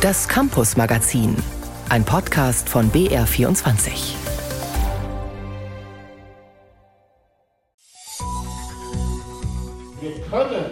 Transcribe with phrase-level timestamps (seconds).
[0.00, 1.36] Das Campus Magazin,
[1.90, 4.14] ein Podcast von BR24.
[10.00, 10.64] Wir können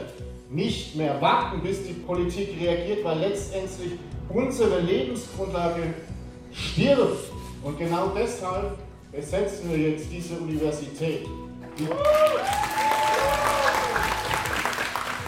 [0.48, 3.98] nicht mehr warten, bis die Politik reagiert, weil letztendlich
[4.30, 5.92] unsere Lebensgrundlage
[6.50, 7.30] stirbt.
[7.62, 8.78] Und genau deshalb
[9.12, 11.26] besetzen wir jetzt diese Universität.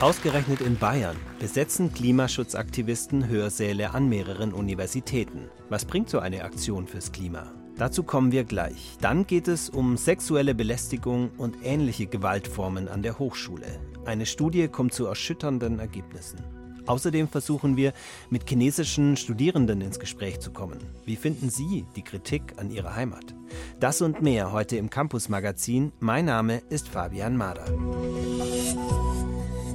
[0.01, 5.50] Ausgerechnet in Bayern besetzen Klimaschutzaktivisten Hörsäle an mehreren Universitäten.
[5.68, 7.53] Was bringt so eine Aktion fürs Klima?
[7.76, 8.96] Dazu kommen wir gleich.
[9.03, 13.79] Dann geht es um sexuelle Belästigung und ähnliche Gewaltformen an der Hochschule.
[14.07, 16.39] Eine Studie kommt zu erschütternden Ergebnissen.
[16.87, 17.93] Außerdem versuchen wir,
[18.31, 20.79] mit chinesischen Studierenden ins Gespräch zu kommen.
[21.04, 23.35] Wie finden Sie die Kritik an Ihrer Heimat?
[23.81, 25.93] Das und mehr heute im Campus Magazin.
[26.01, 27.67] Mein Name ist Fabian Mader.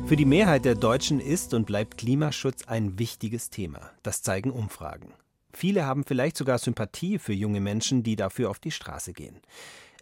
[0.07, 3.89] Für die Mehrheit der Deutschen ist und bleibt Klimaschutz ein wichtiges Thema.
[4.03, 5.13] Das zeigen Umfragen.
[5.51, 9.39] Viele haben vielleicht sogar Sympathie für junge Menschen, die dafür auf die Straße gehen.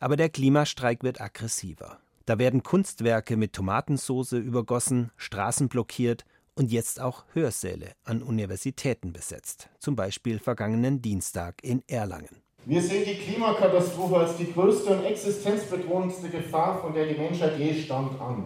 [0.01, 1.99] Aber der Klimastreik wird aggressiver.
[2.25, 9.69] Da werden Kunstwerke mit Tomatensauce übergossen, Straßen blockiert und jetzt auch Hörsäle an Universitäten besetzt.
[9.79, 12.43] Zum Beispiel vergangenen Dienstag in Erlangen.
[12.65, 17.73] Wir sehen die Klimakatastrophe als die größte und existenzbedrohendste Gefahr, von der die Menschheit je
[17.73, 18.45] stammt, an.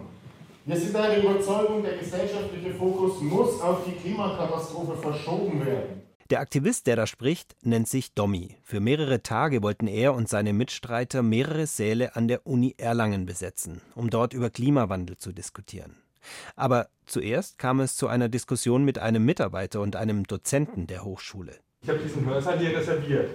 [0.68, 6.02] Wir sind der Überzeugung, der gesellschaftliche Fokus muss auf die Klimakatastrophe verschoben werden.
[6.28, 8.54] Der Aktivist, der da spricht, nennt sich Dommi.
[8.64, 13.80] Für mehrere Tage wollten er und seine Mitstreiter mehrere Säle an der Uni Erlangen besetzen,
[13.94, 15.96] um dort über Klimawandel zu diskutieren.
[16.54, 21.54] Aber zuerst kam es zu einer Diskussion mit einem Mitarbeiter und einem Dozenten der Hochschule.
[21.80, 23.30] Ich habe diesen Hörsaal hier reserviert.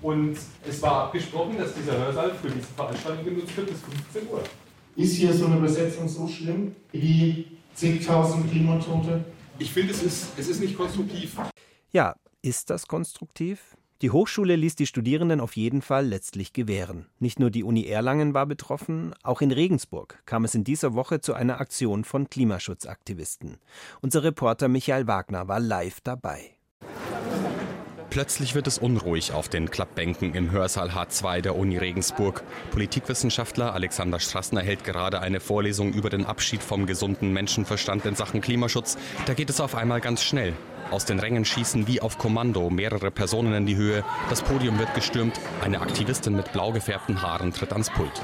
[0.00, 3.80] Und es war abgesprochen, dass dieser Hörsaal für diese Veranstaltung genutzt wird bis
[4.14, 4.42] 15 Uhr.
[4.96, 9.24] Ist hier so eine Besetzung so schlimm wie zigtausend Klimatote?
[9.58, 11.36] Ich finde, es ist, es ist nicht konstruktiv.
[11.92, 13.76] Ja, ist das konstruktiv?
[14.02, 17.06] Die Hochschule ließ die Studierenden auf jeden Fall letztlich gewähren.
[17.18, 21.20] Nicht nur die Uni Erlangen war betroffen, auch in Regensburg kam es in dieser Woche
[21.20, 23.58] zu einer Aktion von Klimaschutzaktivisten.
[24.00, 26.59] Unser Reporter Michael Wagner war live dabei.
[28.10, 32.42] Plötzlich wird es unruhig auf den Klappbänken im Hörsaal H2 der Uni Regensburg.
[32.72, 38.40] Politikwissenschaftler Alexander Strassner hält gerade eine Vorlesung über den Abschied vom gesunden Menschenverstand in Sachen
[38.40, 38.98] Klimaschutz.
[39.26, 40.54] Da geht es auf einmal ganz schnell.
[40.90, 44.02] Aus den Rängen schießen wie auf Kommando mehrere Personen in die Höhe.
[44.28, 45.38] Das Podium wird gestürmt.
[45.62, 48.20] Eine Aktivistin mit blau gefärbten Haaren tritt ans Pult.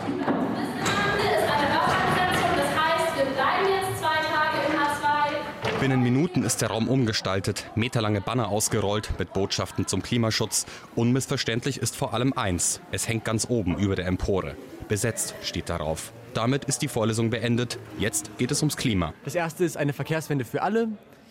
[5.86, 10.66] Binnen Minuten ist der Raum umgestaltet, meterlange Banner ausgerollt mit Botschaften zum Klimaschutz.
[10.96, 14.56] Unmissverständlich ist vor allem eins, es hängt ganz oben über der Empore.
[14.88, 16.12] Besetzt steht darauf.
[16.34, 17.78] Damit ist die Vorlesung beendet.
[18.00, 19.14] Jetzt geht es ums Klima.
[19.24, 20.88] Das erste ist eine Verkehrswende für alle,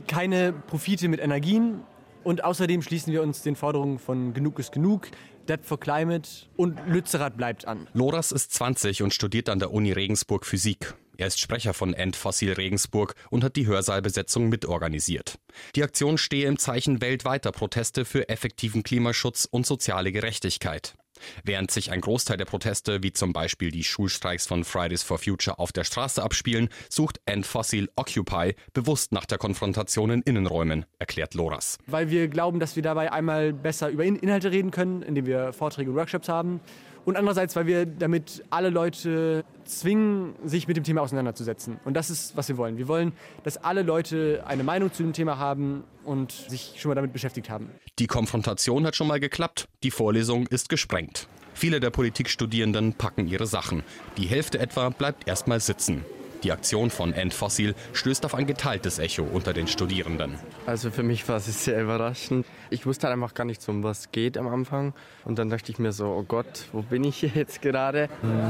[0.07, 1.81] keine Profite mit Energien
[2.23, 5.09] und außerdem schließen wir uns den Forderungen von Genug ist genug,
[5.49, 7.89] Debt for Climate und Lützerath bleibt an.
[7.93, 10.95] Loras ist 20 und studiert an der Uni Regensburg Physik.
[11.17, 15.39] Er ist Sprecher von Endfossil Regensburg und hat die Hörsaalbesetzung mitorganisiert.
[15.75, 20.95] Die Aktion stehe im Zeichen weltweiter Proteste für effektiven Klimaschutz und soziale Gerechtigkeit.
[21.43, 25.59] Während sich ein Großteil der Proteste, wie zum Beispiel die Schulstreiks von Fridays for Future,
[25.59, 31.77] auf der Straße abspielen, sucht Endfossil Occupy bewusst nach der Konfrontation in Innenräumen, erklärt Loras.
[31.87, 35.89] Weil wir glauben, dass wir dabei einmal besser über Inhalte reden können, indem wir Vorträge
[35.91, 36.59] und Workshops haben
[37.05, 41.79] und andererseits, weil wir damit alle Leute zwingen, sich mit dem Thema auseinanderzusetzen.
[41.85, 42.77] Und das ist, was wir wollen.
[42.77, 46.95] Wir wollen, dass alle Leute eine Meinung zu dem Thema haben und sich schon mal
[46.95, 47.69] damit beschäftigt haben.
[47.99, 49.67] Die Konfrontation hat schon mal geklappt.
[49.83, 51.27] Die Vorlesung ist gesprengt.
[51.53, 53.83] Viele der Politikstudierenden packen ihre Sachen.
[54.17, 56.03] Die Hälfte etwa bleibt erstmal sitzen.
[56.45, 60.35] Die Aktion von Endfossil stößt auf ein geteiltes Echo unter den Studierenden.
[60.67, 62.45] Also für mich war es sehr überraschend.
[62.69, 64.93] Ich wusste halt einfach gar nicht, um was geht am Anfang.
[65.23, 68.09] Und dann dachte ich mir so, oh Gott, wo bin ich jetzt gerade?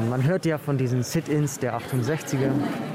[0.09, 2.51] Man hört ja von diesen Sit-ins der 68er.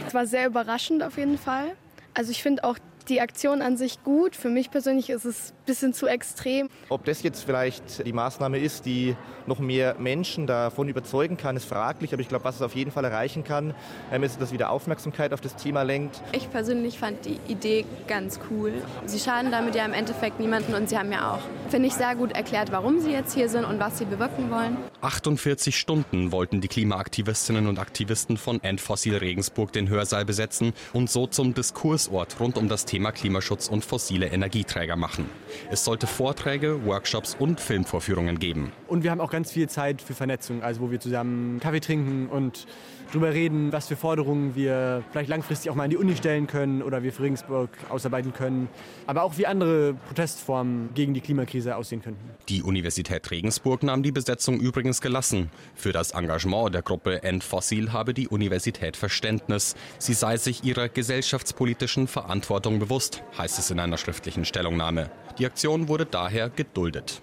[0.06, 1.72] Es war sehr überraschend auf jeden Fall.
[2.12, 2.76] Also ich finde auch
[3.08, 4.36] die Aktion an sich gut.
[4.36, 6.68] Für mich persönlich ist es ein bisschen zu extrem.
[6.88, 9.16] Ob das jetzt vielleicht die Maßnahme ist, die
[9.46, 12.12] noch mehr Menschen davon überzeugen kann, ist fraglich.
[12.12, 13.74] Aber ich glaube, was es auf jeden Fall erreichen kann,
[14.12, 16.20] ähm, ist, dass wieder Aufmerksamkeit auf das Thema lenkt.
[16.32, 18.72] Ich persönlich fand die Idee ganz cool.
[19.06, 21.40] Sie schaden damit ja im Endeffekt niemanden und sie haben ja auch
[21.70, 24.76] finde ich, sehr gut erklärt, warum sie jetzt hier sind und was sie bewirken wollen.
[25.02, 31.26] 48 Stunden wollten die Klimaaktivistinnen und Aktivisten von Endfossil Regensburg den Hörsaal besetzen und so
[31.26, 35.26] zum Diskursort rund um das Thema Klimaschutz und fossile Energieträger machen.
[35.70, 38.72] Es sollte Vorträge, Workshops und Filmvorführungen geben.
[38.88, 42.26] Und wir haben auch ganz viel Zeit für Vernetzung, also wo wir zusammen Kaffee trinken
[42.26, 42.66] und
[43.10, 46.82] darüber reden, was für Forderungen wir vielleicht langfristig auch mal an die Uni stellen können
[46.82, 48.68] oder wir für Regensburg ausarbeiten können.
[49.06, 52.20] Aber auch wie andere Protestformen gegen die Klimakrise aussehen könnten.
[52.48, 55.50] Die Universität Regensburg nahm die Besetzung übrigens gelassen.
[55.76, 59.76] Für das Engagement der Gruppe Endfossil habe die Universität Verständnis.
[59.98, 65.10] Sie sei sich ihrer gesellschaftspolitischen Verantwortung bewusst, heißt es in einer schriftlichen Stellungnahme.
[65.38, 67.22] Die Aktion wurde daher geduldet.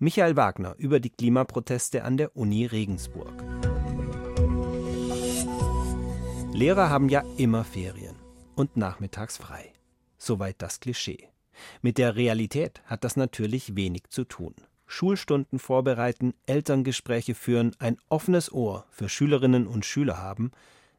[0.00, 3.32] Michael Wagner über die Klimaproteste an der Uni Regensburg.
[6.52, 8.16] Lehrer haben ja immer Ferien
[8.56, 9.72] und nachmittags frei.
[10.18, 11.28] Soweit das Klischee.
[11.80, 14.54] Mit der Realität hat das natürlich wenig zu tun.
[14.86, 20.50] Schulstunden vorbereiten, Elterngespräche führen, ein offenes Ohr für Schülerinnen und Schüler haben,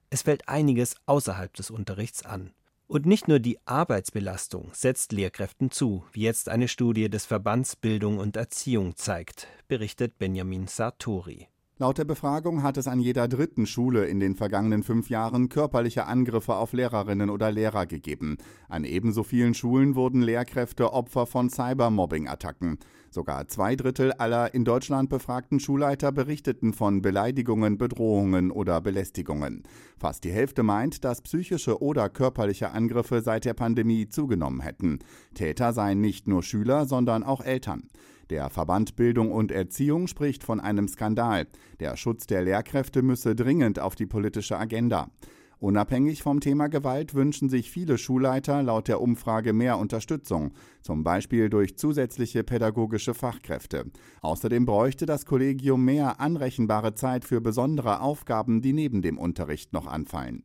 [0.09, 2.53] es fällt einiges außerhalb des Unterrichts an.
[2.87, 8.19] Und nicht nur die Arbeitsbelastung setzt Lehrkräften zu, wie jetzt eine Studie des Verbands Bildung
[8.19, 11.47] und Erziehung zeigt, berichtet Benjamin Sartori.
[11.79, 16.05] Laut der Befragung hat es an jeder dritten Schule in den vergangenen fünf Jahren körperliche
[16.05, 18.37] Angriffe auf Lehrerinnen oder Lehrer gegeben.
[18.69, 22.77] An ebenso vielen Schulen wurden Lehrkräfte Opfer von Cybermobbing-Attacken.
[23.09, 29.63] Sogar zwei Drittel aller in Deutschland befragten Schulleiter berichteten von Beleidigungen, Bedrohungen oder Belästigungen.
[29.97, 34.99] Fast die Hälfte meint, dass psychische oder körperliche Angriffe seit der Pandemie zugenommen hätten.
[35.33, 37.89] Täter seien nicht nur Schüler, sondern auch Eltern.
[38.29, 41.47] Der Verband Bildung und Erziehung spricht von einem Skandal.
[41.79, 45.09] Der Schutz der Lehrkräfte müsse dringend auf die politische Agenda.
[45.63, 51.49] Unabhängig vom Thema Gewalt wünschen sich viele Schulleiter laut der Umfrage mehr Unterstützung, zum Beispiel
[51.49, 53.85] durch zusätzliche pädagogische Fachkräfte.
[54.21, 59.87] Außerdem bräuchte das Kollegium mehr anrechenbare Zeit für besondere Aufgaben, die neben dem Unterricht noch
[59.87, 60.43] anfallen.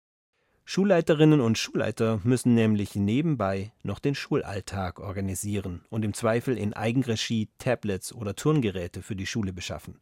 [0.71, 7.49] Schulleiterinnen und Schulleiter müssen nämlich nebenbei noch den Schulalltag organisieren und im Zweifel in Eigenregie
[7.57, 9.99] Tablets oder Turngeräte für die Schule beschaffen.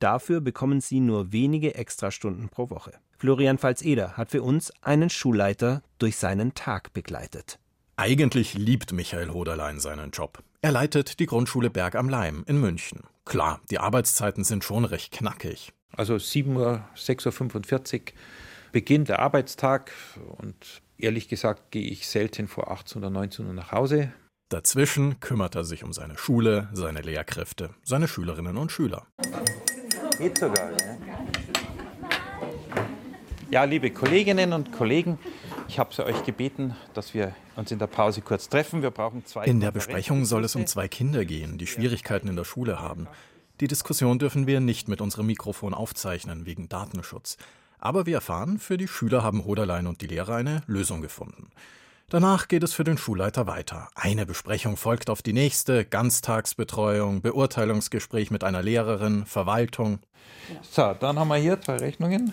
[0.00, 2.92] Dafür bekommen sie nur wenige Extrastunden pro Woche.
[3.16, 7.58] Florian Pfalz-Eder hat für uns einen Schulleiter durch seinen Tag begleitet.
[7.96, 10.42] Eigentlich liebt Michael Hoderlein seinen Job.
[10.60, 13.00] Er leitet die Grundschule Berg am Leim in München.
[13.24, 15.72] Klar, die Arbeitszeiten sind schon recht knackig.
[15.96, 18.12] Also 7 Uhr, 6.45 Uhr
[18.72, 19.92] beginnt der Arbeitstag
[20.38, 24.12] und ehrlich gesagt gehe ich selten vor 18 oder 19 Uhr nach Hause.
[24.48, 29.06] Dazwischen kümmert er sich um seine Schule, seine Lehrkräfte, seine Schülerinnen und Schüler.
[30.18, 30.98] Geht sogar, ja.
[33.50, 35.18] Ja, liebe Kolleginnen und Kollegen,
[35.68, 38.80] ich habe euch gebeten, dass wir uns in der Pause kurz treffen.
[38.80, 39.44] Wir brauchen zwei.
[39.44, 43.08] In der Besprechung soll es um zwei Kinder gehen, die Schwierigkeiten in der Schule haben.
[43.60, 47.36] Die Diskussion dürfen wir nicht mit unserem Mikrofon aufzeichnen, wegen Datenschutz.
[47.84, 51.50] Aber wir erfahren, für die Schüler haben Hoderlein und die Lehrer eine Lösung gefunden.
[52.10, 53.88] Danach geht es für den Schulleiter weiter.
[53.96, 59.98] Eine Besprechung folgt auf die nächste, Ganztagsbetreuung, Beurteilungsgespräch mit einer Lehrerin, Verwaltung.
[60.62, 62.32] So, dann haben wir hier zwei Rechnungen.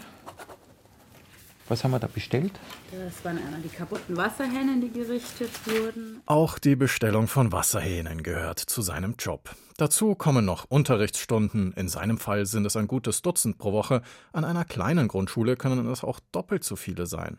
[1.69, 2.51] Was haben wir da bestellt?
[2.92, 6.21] Das waren einmal die kaputten Wasserhähne, die gerichtet wurden.
[6.25, 9.56] Auch die Bestellung von Wasserhähnen gehört zu seinem Job.
[9.77, 14.01] Dazu kommen noch Unterrichtsstunden, in seinem Fall sind es ein gutes Dutzend pro Woche,
[14.33, 17.38] an einer kleinen Grundschule können es auch doppelt so viele sein.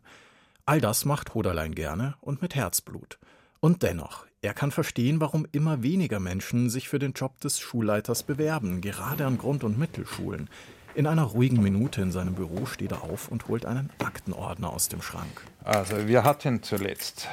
[0.65, 3.19] All das macht Hoderlein gerne und mit Herzblut.
[3.59, 8.23] Und dennoch, er kann verstehen, warum immer weniger Menschen sich für den Job des Schulleiters
[8.23, 10.49] bewerben, gerade an Grund- und Mittelschulen.
[10.95, 14.89] In einer ruhigen Minute in seinem Büro steht er auf und holt einen Aktenordner aus
[14.89, 15.43] dem Schrank.
[15.63, 17.29] Also wir hatten zuletzt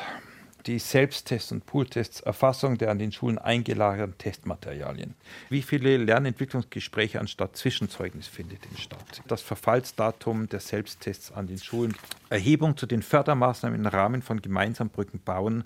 [0.68, 5.15] die Selbsttests und Pooltests, Erfassung der an den Schulen eingelagerten Testmaterialien.
[5.50, 9.24] Wie viele Lernentwicklungsgespräche anstatt Zwischenzeugnis findet denn statt?
[9.27, 11.96] Das Verfallsdatum der Selbsttests an den Schulen,
[12.29, 15.63] Erhebung zu den Fördermaßnahmen im Rahmen von gemeinsamen Brücken bauen,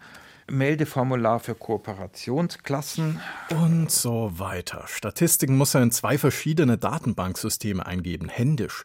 [0.51, 3.19] Meldeformular für Kooperationsklassen.
[3.49, 4.83] Und so weiter.
[4.87, 8.83] Statistiken muss er in zwei verschiedene Datenbanksysteme eingeben, händisch.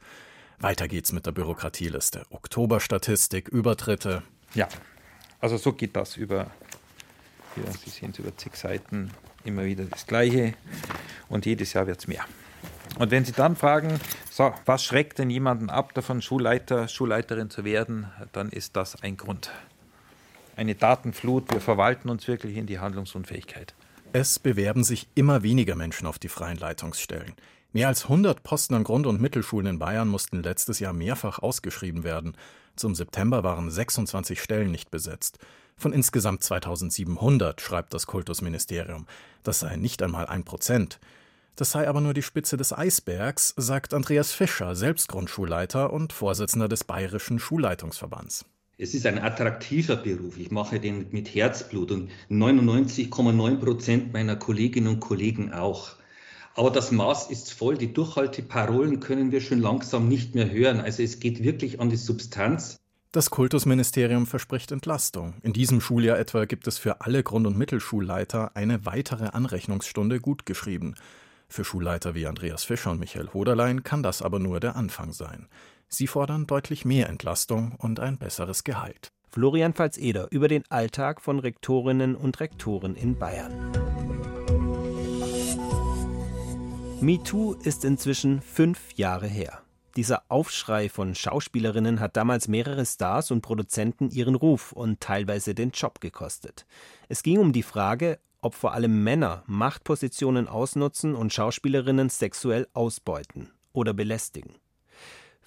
[0.59, 2.25] Weiter geht's mit der Bürokratieliste.
[2.31, 4.23] Oktoberstatistik, Übertritte.
[4.55, 4.69] Ja,
[5.41, 6.51] also so geht das über,
[7.55, 9.11] hier, Sie sehen es über zig Seiten,
[9.45, 10.55] immer wieder das Gleiche.
[11.29, 12.25] Und jedes Jahr wird es mehr.
[12.99, 17.65] Und wenn Sie dann fragen, so, was schreckt denn jemanden ab, davon Schulleiter, Schulleiterin zu
[17.65, 19.51] werden, dann ist das ein Grund
[20.57, 21.53] eine Datenflut.
[21.53, 23.75] Wir verwalten uns wirklich in die Handlungsunfähigkeit.
[24.13, 27.35] Es bewerben sich immer weniger Menschen auf die freien Leitungsstellen.
[27.73, 32.05] Mehr als 100 Posten an Grund- und Mittelschulen in Bayern mussten letztes Jahr mehrfach ausgeschrieben
[32.05, 32.35] werden.
[32.75, 35.39] Zum September waren 26 Stellen nicht besetzt.
[35.77, 39.07] Von insgesamt 2700, schreibt das Kultusministerium.
[39.43, 40.99] Das sei nicht einmal ein Prozent.
[41.55, 46.69] Das sei aber nur die Spitze des Eisbergs, sagt Andreas Fischer, selbst Grundschulleiter und Vorsitzender
[46.69, 48.47] des Bayerischen Schulleitungsverbands.
[48.79, 50.37] Es ist ein attraktiver Beruf.
[50.37, 55.97] Ich mache den mit Herzblut und 99,9 Prozent meiner Kolleginnen und Kollegen auch.
[56.55, 57.79] Aber das Maß ist voll.
[57.79, 60.81] Die Durchhalteparolen können wir schon langsam nicht mehr hören.
[60.81, 62.77] Also es geht wirklich an die Substanz.
[63.13, 65.37] Das Kultusministerium verspricht Entlastung.
[65.43, 70.97] In diesem Schuljahr etwa gibt es für alle Grund- und Mittelschulleiter eine weitere Anrechnungsstunde gutgeschrieben.
[71.49, 75.47] Für Schulleiter wie Andreas Fischer und Michael Hoderlein kann das aber nur der Anfang sein.
[75.89, 79.13] Sie fordern deutlich mehr Entlastung und ein besseres Gehalt.
[79.31, 83.73] Florian Pfalz-Eder über den Alltag von Rektorinnen und Rektoren in Bayern.
[87.01, 89.63] MeToo ist inzwischen fünf Jahre her.
[89.97, 95.71] Dieser Aufschrei von Schauspielerinnen hat damals mehrere Stars und Produzenten ihren Ruf und teilweise den
[95.71, 96.67] Job gekostet.
[97.09, 103.51] Es ging um die Frage, ob vor allem Männer Machtpositionen ausnutzen und Schauspielerinnen sexuell ausbeuten
[103.73, 104.55] oder belästigen.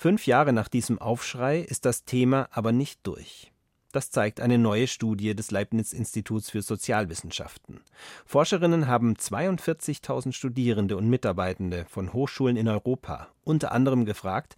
[0.01, 3.51] Fünf Jahre nach diesem Aufschrei ist das Thema aber nicht durch.
[3.91, 7.81] Das zeigt eine neue Studie des Leibniz-Instituts für Sozialwissenschaften.
[8.25, 14.55] Forscherinnen haben 42.000 Studierende und Mitarbeitende von Hochschulen in Europa unter anderem gefragt,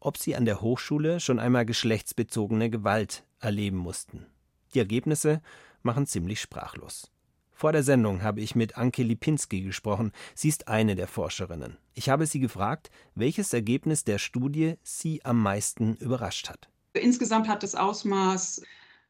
[0.00, 4.26] ob sie an der Hochschule schon einmal geschlechtsbezogene Gewalt erleben mussten.
[4.74, 5.40] Die Ergebnisse
[5.82, 7.10] machen ziemlich sprachlos.
[7.54, 10.12] Vor der Sendung habe ich mit Anke Lipinski gesprochen.
[10.34, 11.76] Sie ist eine der Forscherinnen.
[11.94, 16.68] Ich habe sie gefragt, welches Ergebnis der Studie sie am meisten überrascht hat.
[16.94, 18.62] Insgesamt hat das Ausmaß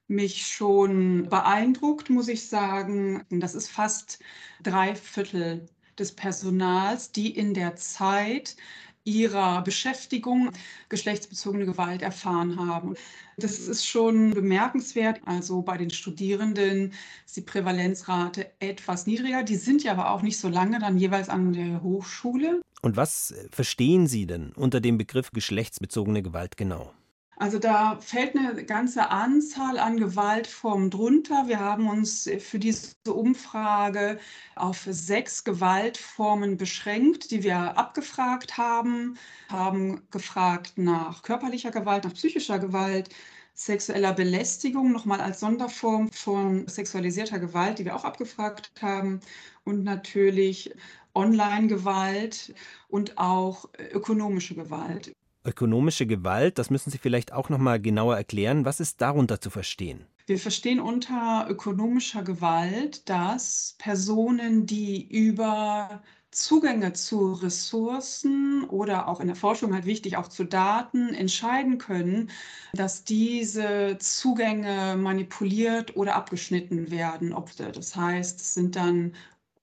[0.06, 3.24] mich schon beeindruckt, muss ich sagen.
[3.30, 4.18] Das ist fast
[4.62, 5.66] drei Viertel
[5.98, 8.56] des Personals, die in der Zeit
[9.04, 10.50] ihrer Beschäftigung
[10.88, 12.94] geschlechtsbezogene Gewalt erfahren haben.
[13.36, 15.20] Das ist schon bemerkenswert.
[15.26, 16.92] Also bei den Studierenden
[17.26, 19.42] ist die Prävalenzrate etwas niedriger.
[19.42, 22.60] Die sind ja aber auch nicht so lange dann jeweils an der Hochschule.
[22.82, 26.92] Und was verstehen Sie denn unter dem Begriff geschlechtsbezogene Gewalt genau?
[27.36, 31.48] Also da fällt eine ganze Anzahl an Gewaltformen drunter.
[31.48, 34.18] Wir haben uns für diese Umfrage
[34.54, 39.18] auf sechs Gewaltformen beschränkt, die wir abgefragt haben.
[39.48, 43.08] Haben gefragt nach körperlicher Gewalt, nach psychischer Gewalt,
[43.54, 49.20] sexueller Belästigung nochmal als Sonderform von sexualisierter Gewalt, die wir auch abgefragt haben.
[49.64, 50.72] Und natürlich
[51.14, 52.54] Online-Gewalt
[52.88, 55.14] und auch ökonomische Gewalt
[55.44, 58.64] ökonomische Gewalt, das müssen Sie vielleicht auch noch mal genauer erklären.
[58.64, 60.06] Was ist darunter zu verstehen?
[60.26, 69.28] Wir verstehen unter ökonomischer Gewalt, dass Personen, die über Zugänge zu Ressourcen oder auch in
[69.28, 72.30] der Forschung halt wichtig, auch zu Daten entscheiden können,
[72.72, 77.34] dass diese Zugänge manipuliert oder abgeschnitten werden.
[77.72, 79.12] Das heißt, es sind dann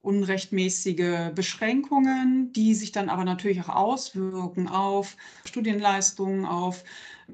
[0.02, 5.16] unrechtmäßige Beschränkungen, die sich dann aber natürlich auch auswirken auf
[5.46, 6.84] Studienleistungen, auf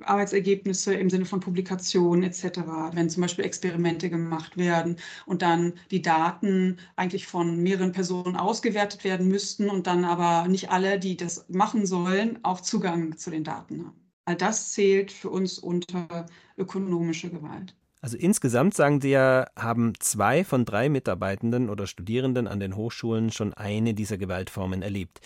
[0.02, 6.02] Arbeitsergebnisse im Sinne von Publikationen etc., wenn zum Beispiel Experimente gemacht werden und dann die
[6.02, 11.46] Daten eigentlich von mehreren Personen ausgewertet werden müssten und dann aber nicht alle, die das
[11.50, 14.12] machen sollen, auch Zugang zu den Daten haben.
[14.26, 16.26] All das zählt für uns unter
[16.58, 17.77] ökonomische Gewalt.
[18.02, 23.32] Also insgesamt, sagen Sie ja, haben zwei von drei Mitarbeitenden oder Studierenden an den Hochschulen
[23.32, 25.20] schon eine dieser Gewaltformen erlebt.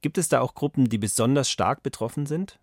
[0.00, 2.58] Gibt es da auch Gruppen, die besonders stark betroffen sind?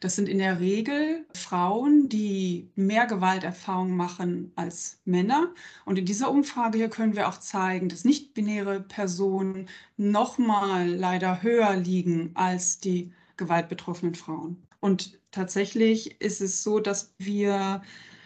[0.00, 5.54] Das sind in der Regel Frauen, die mehr Gewalterfahrung machen als Männer.
[5.84, 11.76] Und in dieser Umfrage hier können wir auch zeigen, dass nicht-binäre Personen nochmal leider höher
[11.76, 14.62] liegen als die gewaltbetroffenen Frauen.
[14.80, 17.82] Und tatsächlich ist es so, dass wir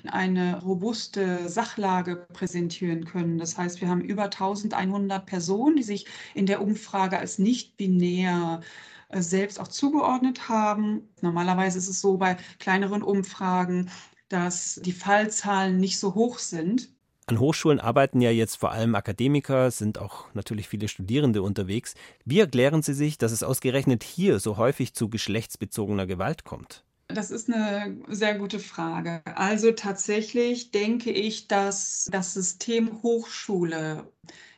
[0.06, 3.38] eine robuste Sachlage präsentieren können.
[3.38, 8.60] Das heißt, wir haben über 1100 Personen, die sich in der Umfrage als nicht binär
[9.08, 11.08] äh, selbst auch zugeordnet haben.
[11.20, 13.90] Normalerweise ist es so bei kleineren Umfragen,
[14.28, 16.90] dass die Fallzahlen nicht so hoch sind.
[17.26, 21.94] An Hochschulen arbeiten ja jetzt vor allem Akademiker, sind auch natürlich viele Studierende unterwegs.
[22.24, 26.84] Wie erklären Sie sich, dass es ausgerechnet hier so häufig zu geschlechtsbezogener Gewalt kommt?
[27.08, 29.22] Das ist eine sehr gute Frage.
[29.24, 34.12] Also tatsächlich denke ich, dass das System Hochschule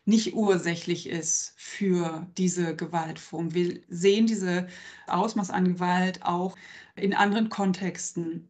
[0.04, 3.54] nicht ursächlich ist für diese Gewaltform.
[3.54, 4.66] Wir sehen diese
[5.06, 6.56] Ausmaß an Gewalt auch
[6.96, 8.48] in anderen Kontexten.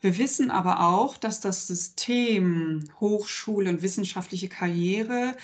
[0.00, 5.36] Wir wissen aber auch, dass das System Hochschule und wissenschaftliche Karriere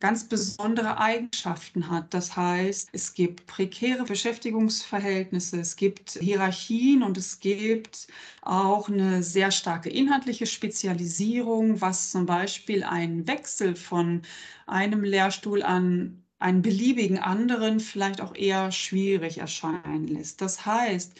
[0.00, 2.14] ganz besondere Eigenschaften hat.
[2.14, 8.06] Das heißt, es gibt prekäre Beschäftigungsverhältnisse, es gibt Hierarchien und es gibt
[8.42, 14.22] auch eine sehr starke inhaltliche Spezialisierung, was zum Beispiel einen Wechsel von
[14.66, 20.40] einem Lehrstuhl an einen beliebigen anderen vielleicht auch eher schwierig erscheinen lässt.
[20.40, 21.14] Das heißt,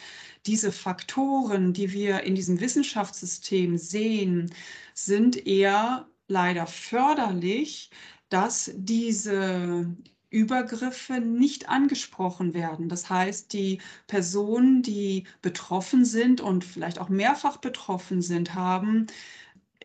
[0.45, 4.53] diese Faktoren, die wir in diesem Wissenschaftssystem sehen,
[4.93, 7.89] sind eher leider förderlich,
[8.29, 9.95] dass diese
[10.29, 12.87] Übergriffe nicht angesprochen werden.
[12.89, 19.07] Das heißt, die Personen, die betroffen sind und vielleicht auch mehrfach betroffen sind, haben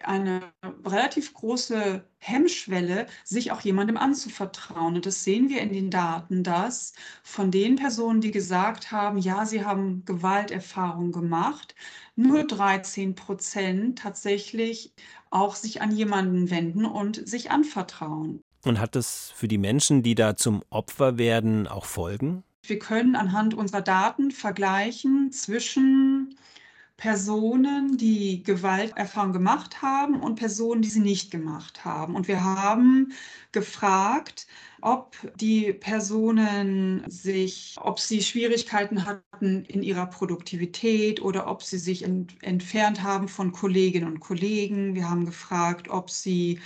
[0.06, 0.52] eine
[0.84, 4.96] relativ große Hemmschwelle, sich auch jemandem anzuvertrauen.
[4.96, 6.92] Und das sehen wir in den Daten, dass
[7.22, 11.74] von den Personen, die gesagt haben, ja, sie haben Gewalterfahrung gemacht,
[12.16, 14.92] nur 13 Prozent tatsächlich
[15.30, 18.42] auch sich an jemanden wenden und sich anvertrauen.
[18.64, 22.44] Und hat das für die Menschen, die da zum Opfer werden, auch Folgen?
[22.62, 26.36] Wir können anhand unserer Daten vergleichen zwischen
[26.96, 32.14] Personen, die Gewalterfahrung gemacht haben und Personen, die sie nicht gemacht haben.
[32.14, 33.12] Und wir haben
[33.52, 34.46] gefragt,
[34.80, 42.04] ob die Personen sich, ob sie Schwierigkeiten hatten in ihrer Produktivität oder ob sie sich
[42.04, 44.94] ent entfernt haben von Kolleginnen und Kollegen.
[44.94, 46.60] Wir haben gefragt, ob sie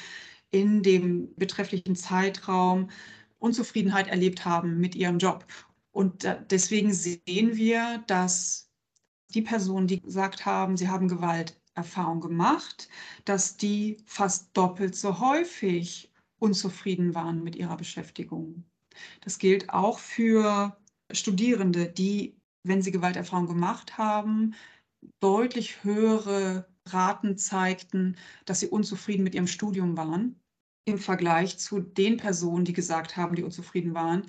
[0.50, 2.90] in dem betrefflichen Zeitraum
[3.38, 5.46] Unzufriedenheit erlebt haben mit ihrem Job.
[5.92, 8.67] Und deswegen sehen wir, dass
[9.34, 12.88] die Personen, die gesagt haben, sie haben Gewalterfahrung gemacht,
[13.24, 18.64] dass die fast doppelt so häufig unzufrieden waren mit ihrer Beschäftigung.
[19.20, 20.76] Das gilt auch für
[21.12, 24.54] Studierende, die, wenn sie Gewalterfahrung gemacht haben,
[25.20, 30.40] deutlich höhere Raten zeigten, dass sie unzufrieden mit ihrem Studium waren
[30.88, 34.22] im Vergleich zu den Personen, die gesagt haben, die unzufrieden waren,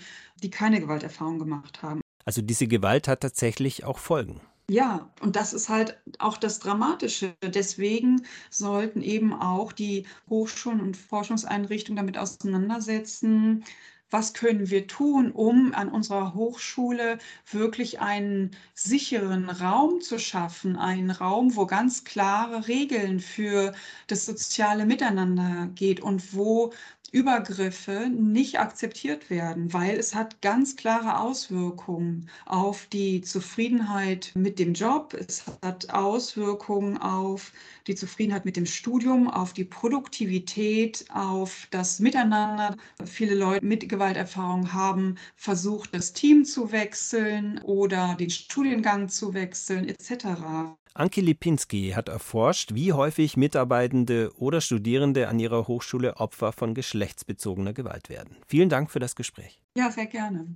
[0.44, 2.01] die keine Gewalterfahrung gemacht haben.
[2.25, 4.41] Also diese Gewalt hat tatsächlich auch Folgen.
[4.72, 7.36] Ja, und das ist halt auch das Dramatische.
[7.44, 13.64] Deswegen sollten eben auch die Hochschulen und Forschungseinrichtungen damit auseinandersetzen,
[14.12, 17.18] was können wir tun, um an unserer Hochschule
[17.52, 23.74] wirklich einen sicheren Raum zu schaffen, einen Raum, wo ganz klare Regeln für
[24.08, 26.74] das soziale Miteinander geht und wo
[27.13, 34.74] Übergriffe nicht akzeptiert werden, weil es hat ganz klare Auswirkungen auf die Zufriedenheit mit dem
[34.74, 37.51] Job, es hat Auswirkungen auf
[37.88, 42.75] die Zufriedenheit mit dem Studium, auf die Produktivität, auf das Miteinander.
[43.06, 49.88] Viele Leute mit Gewalterfahrung haben versucht, das Team zu wechseln oder den Studiengang zu wechseln
[49.88, 50.78] etc.
[50.96, 57.74] Anki Lipinski hat erforscht, wie häufig Mitarbeitende oder Studierende an ihrer Hochschule Opfer von geschlechtsbezogener
[57.74, 58.38] Gewalt werden.
[58.48, 59.62] Vielen Dank für das Gespräch.
[59.75, 60.48] Ja, sehr gerne.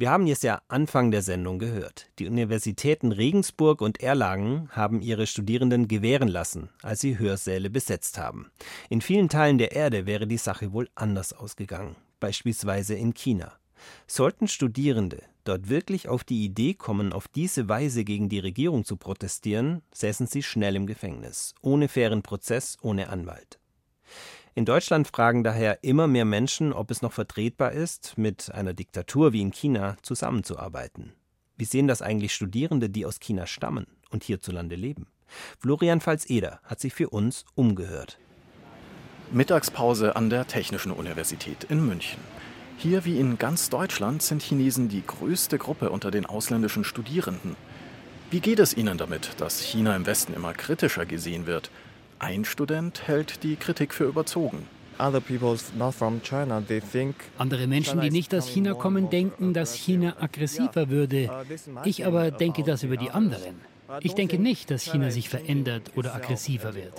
[0.00, 2.10] Wir haben es ja Anfang der Sendung gehört.
[2.18, 8.50] Die Universitäten Regensburg und Erlangen haben ihre Studierenden gewähren lassen, als sie Hörsäle besetzt haben.
[8.88, 13.52] In vielen Teilen der Erde wäre die Sache wohl anders ausgegangen, beispielsweise in China.
[14.06, 18.96] Sollten Studierende dort wirklich auf die Idee kommen, auf diese Weise gegen die Regierung zu
[18.96, 23.58] protestieren, säßen sie schnell im Gefängnis, ohne fairen Prozess, ohne Anwalt.
[24.54, 29.32] In Deutschland fragen daher immer mehr Menschen, ob es noch vertretbar ist, mit einer Diktatur
[29.32, 31.12] wie in China zusammenzuarbeiten.
[31.56, 35.06] Wie sehen das eigentlich Studierende, die aus China stammen und hierzulande leben?
[35.58, 38.18] Florian Pfalz-Eder hat sich für uns umgehört.
[39.30, 42.18] Mittagspause an der Technischen Universität in München.
[42.82, 47.54] Hier wie in ganz Deutschland sind Chinesen die größte Gruppe unter den ausländischen Studierenden.
[48.30, 51.70] Wie geht es Ihnen damit, dass China im Westen immer kritischer gesehen wird?
[52.20, 54.66] Ein Student hält die Kritik für überzogen.
[57.36, 61.28] Andere Menschen, die nicht aus China kommen, denken, dass China aggressiver würde.
[61.84, 63.56] Ich aber denke das über die anderen.
[64.00, 66.98] Ich denke nicht, dass China sich verändert oder aggressiver wird.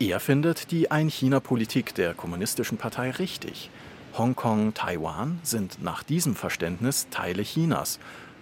[0.00, 3.68] Er findet die Ein-China-Politik der Kommunistischen Partei richtig.
[4.16, 7.98] Hongkong, Taiwan sind nach diesem Verständnis Teile Chinas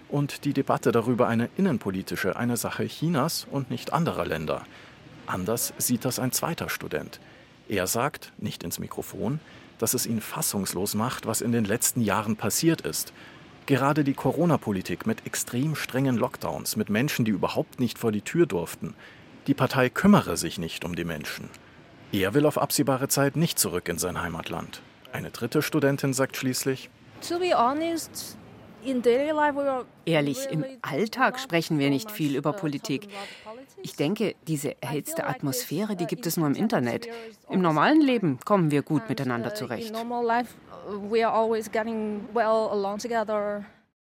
[0.07, 4.65] und die Debatte darüber eine innenpolitische, eine Sache Chinas und nicht anderer Länder.
[5.25, 7.19] Anders sieht das ein zweiter Student.
[7.67, 9.39] Er sagt, nicht ins Mikrofon,
[9.79, 13.13] dass es ihn fassungslos macht, was in den letzten Jahren passiert ist.
[13.65, 18.45] Gerade die Corona-Politik mit extrem strengen Lockdowns, mit Menschen, die überhaupt nicht vor die Tür
[18.45, 18.93] durften,
[19.47, 21.49] die Partei kümmere sich nicht um die Menschen.
[22.11, 24.81] Er will auf absehbare Zeit nicht zurück in sein Heimatland.
[25.11, 26.89] Eine dritte Studentin sagt schließlich,
[30.05, 33.07] Ehrlich, im Alltag sprechen wir nicht viel über Politik.
[33.83, 37.07] Ich denke, diese erhitzte Atmosphäre, die gibt es nur im Internet.
[37.49, 39.93] Im normalen Leben kommen wir gut miteinander zurecht.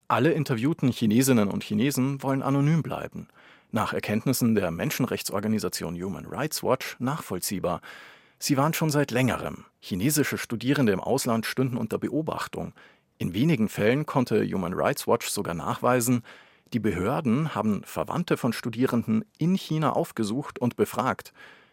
[0.09, 3.29] Alle interviewten Chinesinnen und Chinesen wollen anonym bleiben.
[3.75, 7.81] Nach Erkenntnissen der Menschenrechtsorganisation Human Rights Watch nachvollziehbar.
[8.39, 9.65] Sie waren schon seit längerem.
[9.81, 12.73] Chinesische Studierende im Ausland stünden unter Beobachtung.
[13.19, 16.23] In wenigen Fällen konnte Human Rights Watch sogar nachweisen,
[16.73, 21.33] die Behörden haben Verwandte von Studierenden in China aufgesucht und befragt.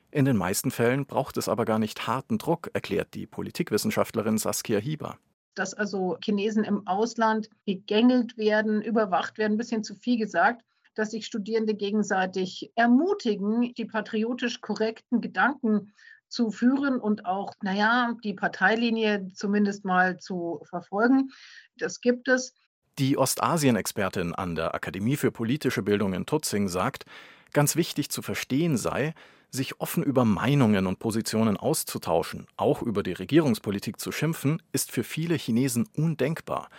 [0.10, 4.80] In den meisten Fällen braucht es aber gar nicht harten Druck, erklärt die Politikwissenschaftlerin Saskia
[4.80, 5.20] Hieber.
[5.54, 10.64] Dass also Chinesen im Ausland gegängelt werden, überwacht werden, ein bisschen zu viel gesagt,
[10.96, 15.94] dass sich Studierende gegenseitig ermutigen, die patriotisch korrekten Gedanken
[16.28, 21.32] zu führen und auch, naja, die Parteilinie zumindest mal zu verfolgen.
[21.78, 22.54] Das gibt es.
[23.00, 27.06] Die Ostasien-Expertin an der Akademie für politische Bildung in Tutzing sagt,
[27.54, 29.14] ganz wichtig zu verstehen sei,
[29.50, 35.04] sich offen über Meinungen und Positionen auszutauschen, auch über die Regierungspolitik zu schimpfen, ist für
[35.04, 36.70] viele Chinesen undenkbar.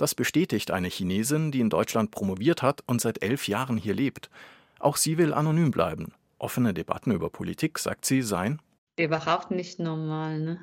[0.00, 4.30] Das bestätigt eine Chinesin, die in Deutschland promoviert hat und seit elf Jahren hier lebt.
[4.78, 6.14] Auch sie will anonym bleiben.
[6.38, 8.62] Offene Debatten über Politik, sagt sie, seien
[8.96, 10.40] überhaupt nicht normal.
[10.40, 10.60] Ne?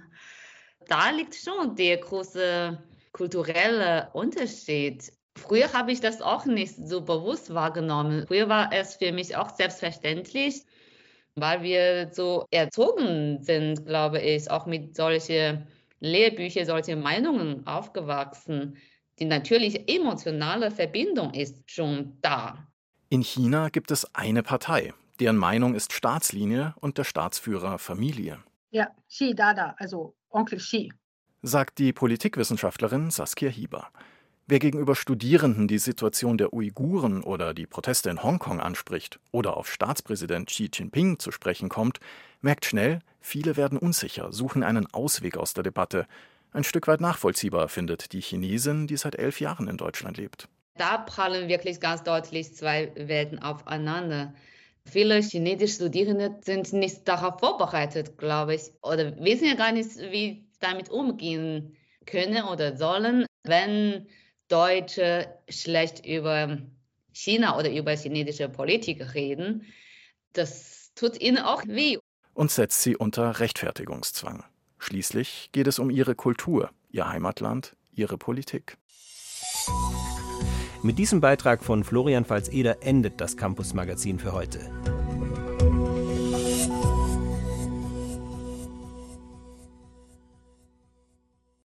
[0.87, 5.13] Da liegt schon der große kulturelle Unterschied.
[5.35, 8.25] Früher habe ich das auch nicht so bewusst wahrgenommen.
[8.27, 10.63] Früher war es für mich auch selbstverständlich,
[11.35, 15.67] weil wir so erzogen sind, glaube ich, auch mit solchen
[15.99, 18.77] Lehrbüchern, solchen Meinungen aufgewachsen.
[19.19, 22.67] Die natürliche emotionale Verbindung ist schon da.
[23.09, 28.39] In China gibt es eine Partei, deren Meinung ist Staatslinie und der Staatsführer Familie.
[28.69, 30.91] Ja, Xi Dada, also Onkel Xi.
[31.41, 33.89] Sagt die Politikwissenschaftlerin Saskia Hieber.
[34.45, 39.71] Wer gegenüber Studierenden die Situation der Uiguren oder die Proteste in Hongkong anspricht oder auf
[39.71, 41.99] Staatspräsident Xi Jinping zu sprechen kommt,
[42.41, 46.07] merkt schnell, viele werden unsicher, suchen einen Ausweg aus der Debatte.
[46.57, 50.49] Ein Stück weit nachvollziehbar findet die Chinesin, die seit elf Jahren in Deutschland lebt.
[50.75, 54.33] Da prallen wirklich ganz deutlich zwei Welten aufeinander.
[54.83, 60.47] Viele chinesische Studierende sind nicht darauf vorbereitet, glaube ich, oder wissen ja gar nicht, wie
[60.59, 64.07] damit umgehen können oder sollen, wenn
[64.47, 66.57] Deutsche schlecht über
[67.13, 69.63] China oder über chinesische Politik reden.
[70.33, 71.99] Das tut ihnen auch weh.
[72.33, 74.43] Und setzt sie unter Rechtfertigungszwang.
[74.79, 78.77] Schließlich geht es um ihre Kultur, ihr Heimatland, ihre Politik.
[80.83, 84.59] Mit diesem Beitrag von Florian Pfalz-Eder endet das Campus-Magazin für heute.